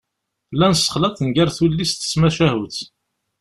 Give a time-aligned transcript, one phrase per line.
[0.53, 2.77] Llan ssexlaḍen gar tullist d tmacahut.